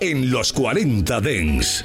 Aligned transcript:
En 0.00 0.30
los 0.30 0.52
40 0.52 1.20
Dens. 1.20 1.84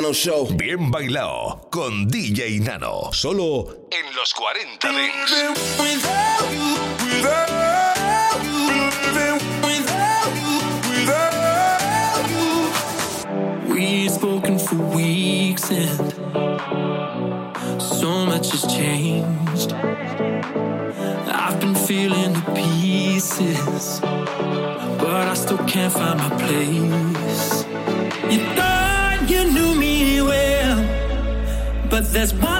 Nano 0.00 0.14
Show. 0.14 0.48
Bien 0.56 0.90
bailado 0.90 1.68
con 1.70 2.08
DJ 2.08 2.60
Nano. 2.60 3.10
Solo 3.12 3.84
en 3.90 4.14
los 4.16 4.32
40 4.32 4.88
We've 13.68 14.10
spoken 14.10 14.58
for 14.58 14.76
weeks 14.96 15.70
and 15.70 16.12
so 17.78 18.24
much 18.24 18.52
has 18.52 18.64
changed. 18.74 19.74
I've 21.28 21.60
been 21.60 21.74
feeling 21.74 22.32
the 22.32 22.52
pieces, 22.54 24.00
but 24.00 25.28
I 25.28 25.34
still 25.34 25.58
can't 25.66 25.92
find 25.92 26.18
my 26.18 26.30
place. 26.38 27.66
There's 32.12 32.34
one 32.34 32.59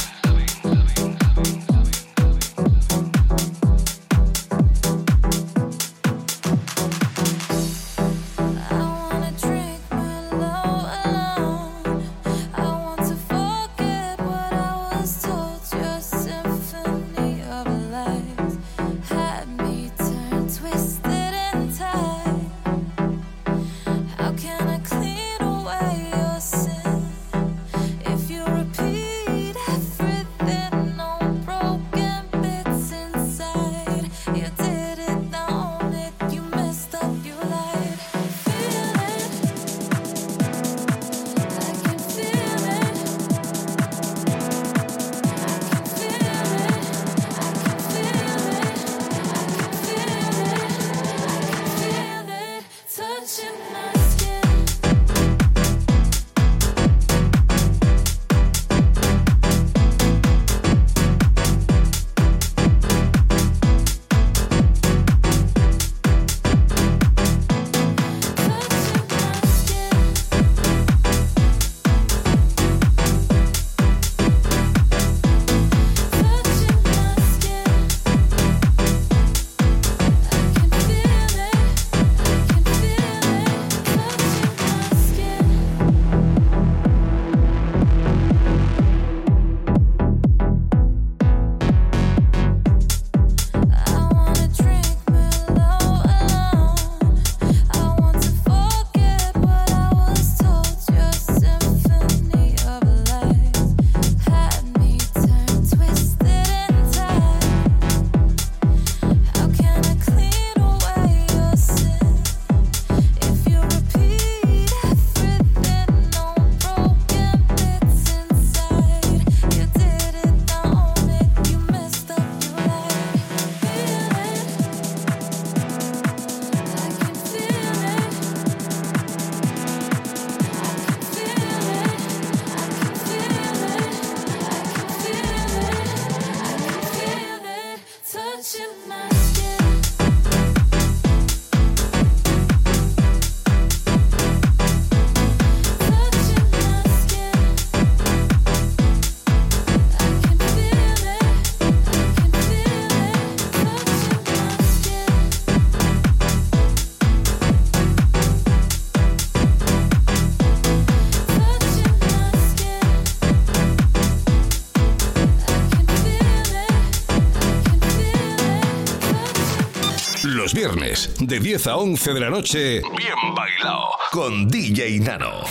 De 170.75 171.39
10 171.39 171.67
a 171.67 171.75
11 171.75 172.13
de 172.13 172.19
la 172.19 172.29
noche, 172.29 172.81
bien 172.97 173.35
bailado 173.35 173.89
con 174.11 174.47
DJ 174.47 174.99
Nano. 175.01 175.41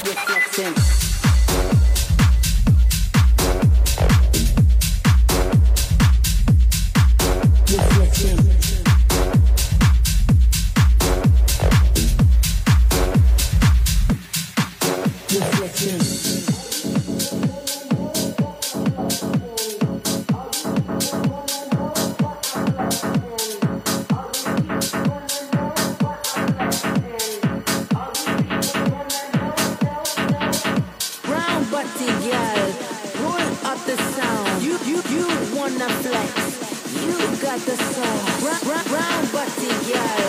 You 35.81 35.87
got 35.87 37.59
the 37.61 37.75
soul. 37.75 38.05
Round, 38.47 38.67
round, 38.67 38.91
round 38.91 39.33
body, 39.33 39.69
girl. 39.89 40.29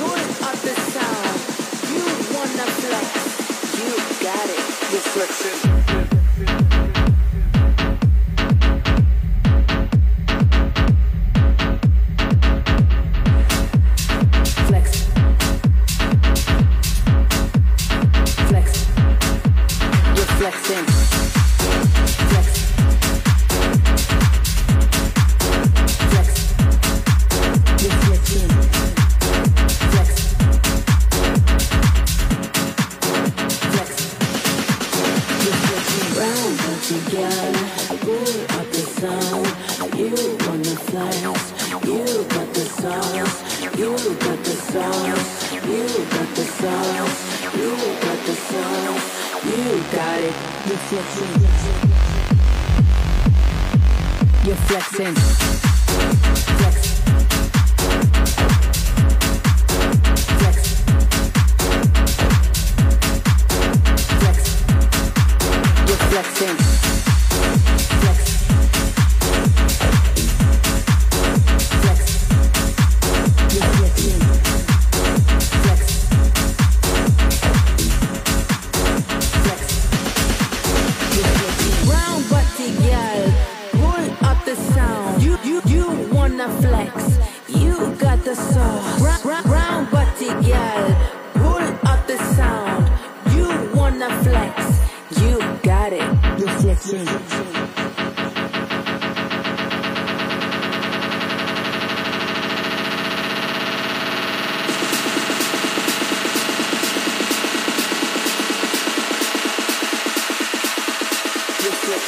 Roll 0.00 0.16
up 0.40 0.56
the 0.64 0.74
sound. 0.88 1.36
You 1.92 2.04
wanna 2.34 2.66
flex. 2.80 3.06
You 3.76 3.92
got 4.24 4.48
it. 4.48 4.56
You're 4.90 5.00
flexing. 5.02 5.85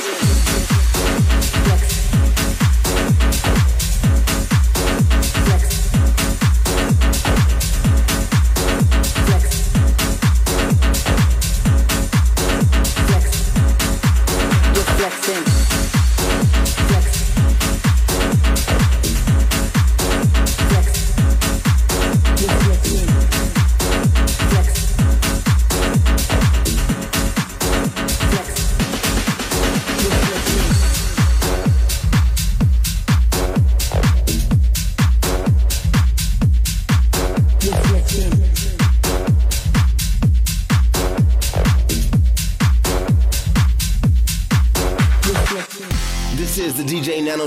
Thank 0.01 0.29
you. 0.29 0.38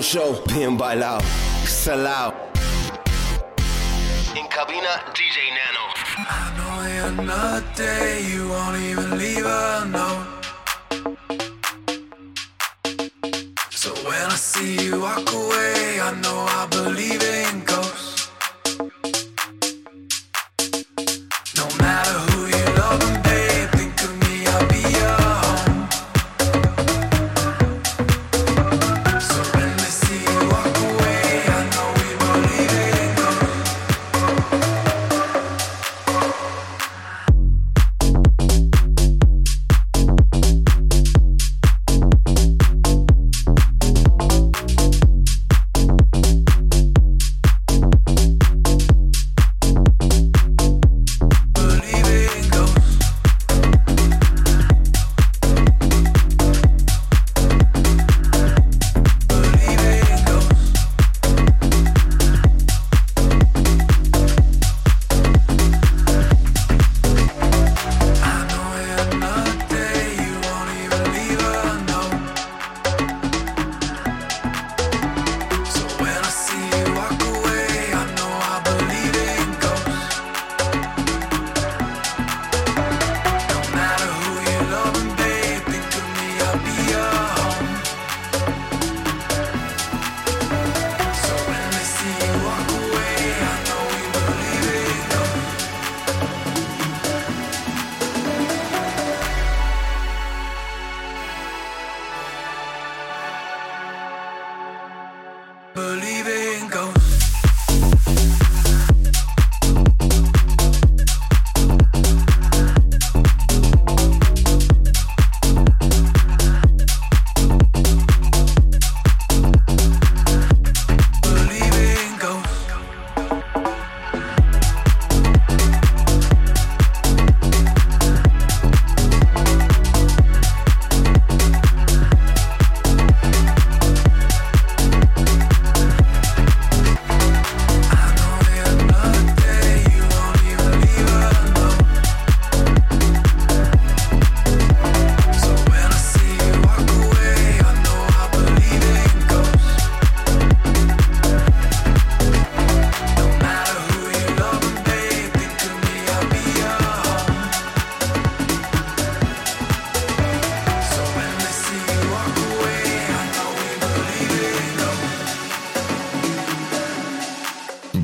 show, 0.02 0.42
bien 0.54 0.78
bailado, 0.78 1.20
salado. 1.66 2.41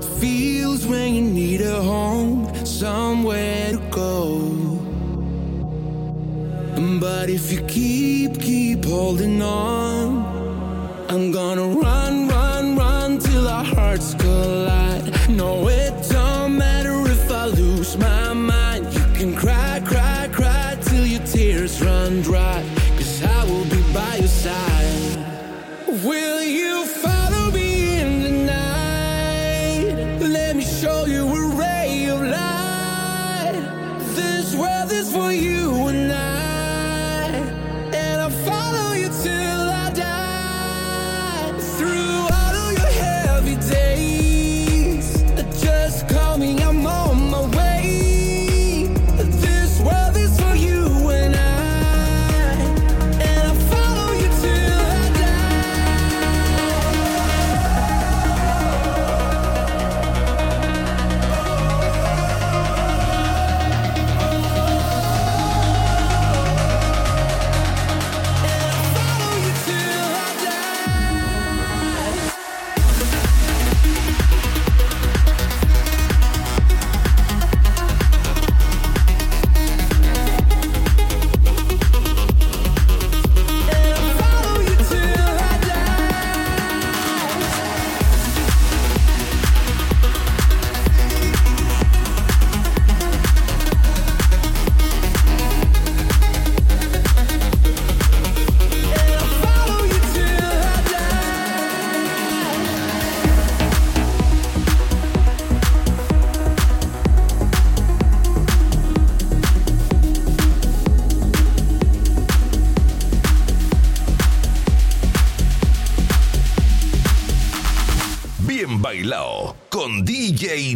it 0.00 0.20
feels 0.20 0.86
when 0.86 1.14
you 1.14 1.22
need 1.22 1.60
a 1.60 1.82
home, 1.82 2.54
somewhere 2.64 3.72
to 3.72 3.78
go. 3.90 4.38
But 6.98 7.28
if 7.28 7.52
you 7.52 7.62
keep, 7.66 8.40
keep 8.40 8.84
holding 8.84 9.42
on, 9.42 10.24
I'm 11.08 11.32
gonna 11.32 11.69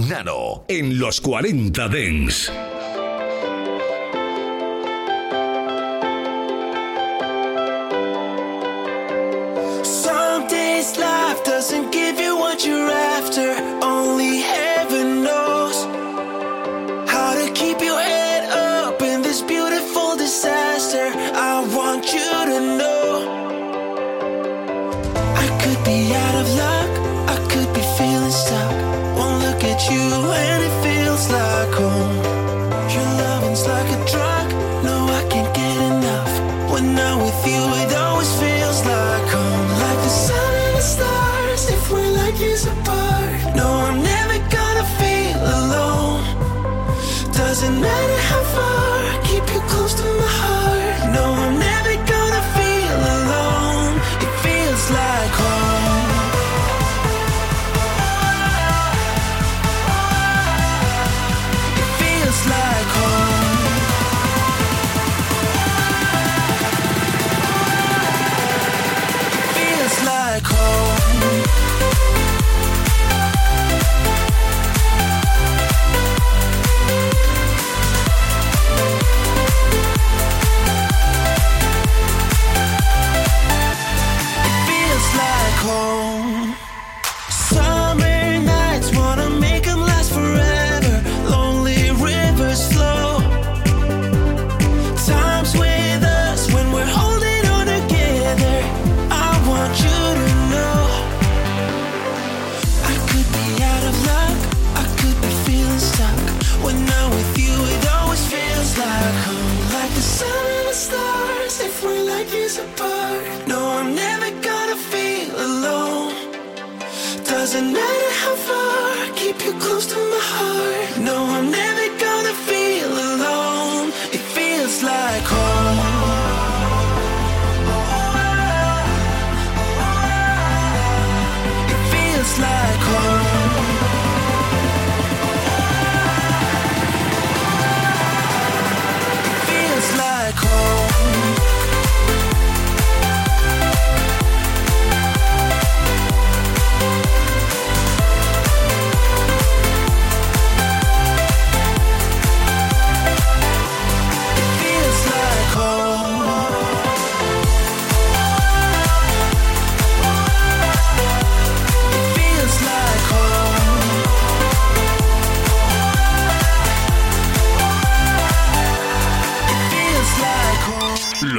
Nano 0.09 0.65
en 0.69 0.99
los 0.99 1.21
40 1.21 1.89
Dens. 1.89 2.53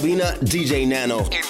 cabina, 0.00 0.34
DJ 0.40 0.86
Nano. 0.86 1.49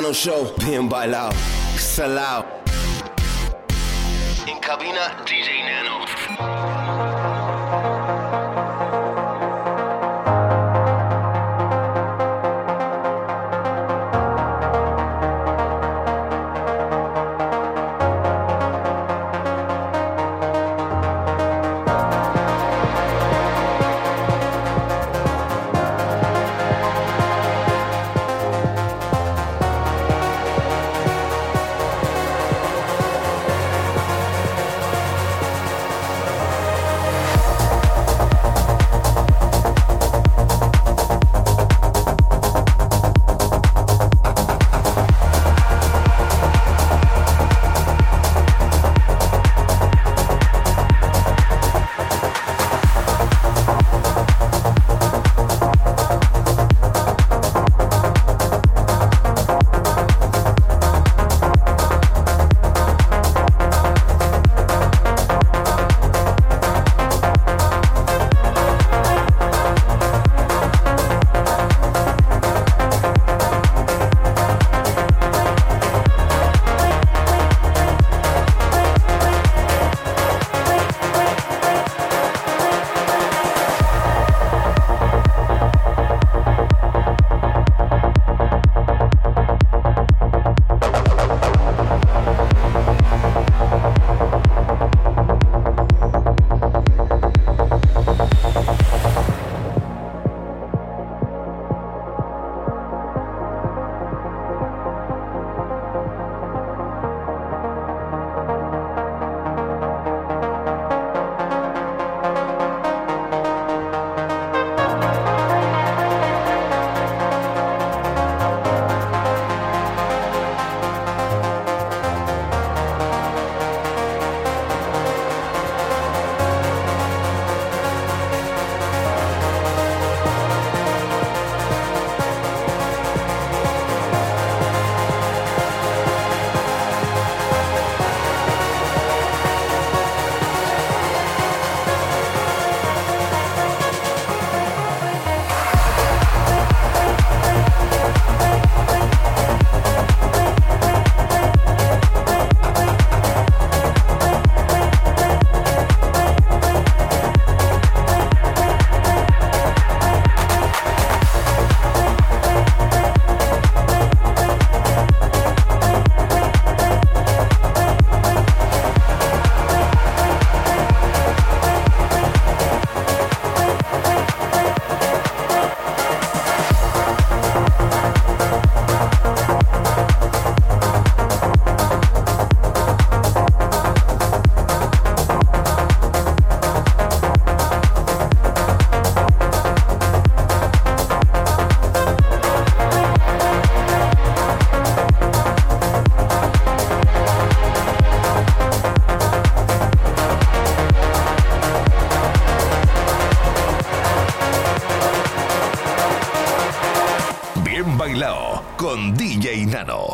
DJ 0.00 0.02
Nano 0.02 0.14
Show. 0.14 0.52
Bien 0.56 0.88
bailado. 0.88 1.32
Salao. 1.76 2.49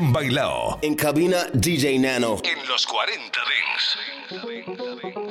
en 0.00 0.12
Bailao. 0.12 0.78
En 0.82 0.94
cabina 0.94 1.46
DJ 1.52 1.98
Nano. 1.98 2.38
En 2.42 2.66
los 2.66 2.86
40 2.86 3.40
Dings. 3.50 5.29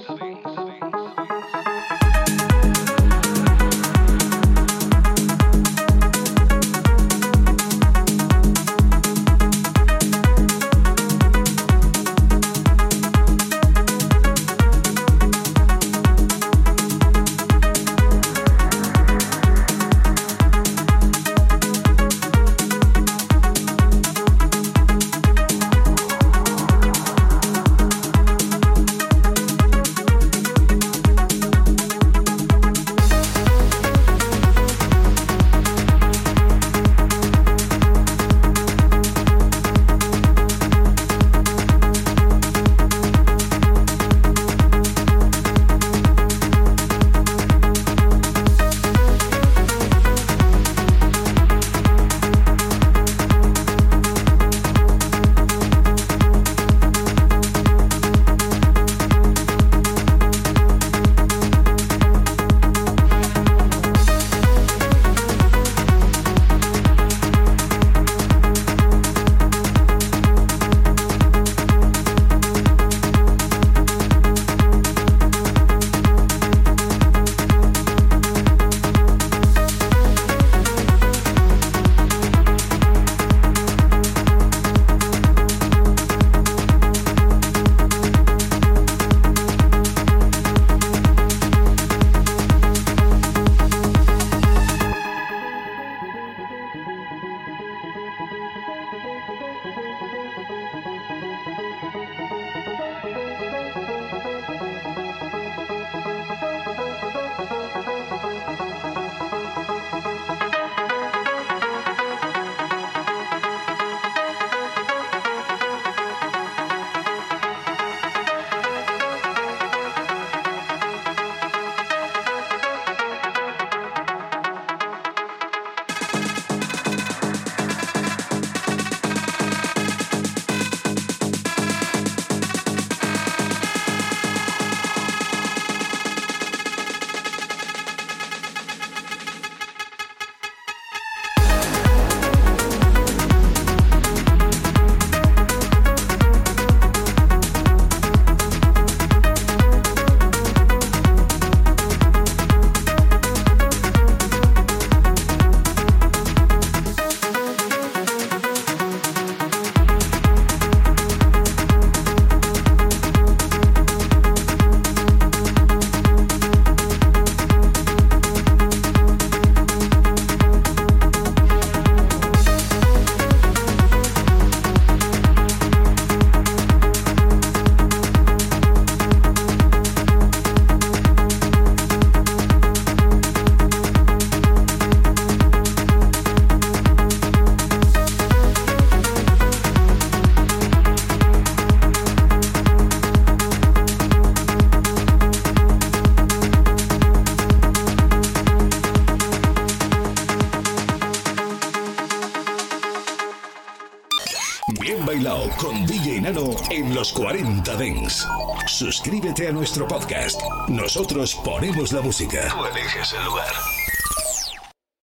Los 206.93 207.13
40 207.13 207.75
Dents. 207.75 208.27
Suscríbete 208.65 209.47
a 209.47 209.51
nuestro 209.51 209.87
podcast. 209.87 210.41
Nosotros 210.67 211.35
ponemos 211.35 211.91
la 211.91 212.01
música. 212.01 212.47
Tú 212.49 212.65
eliges 212.65 213.13
el 213.13 213.25
lugar. 213.25 213.78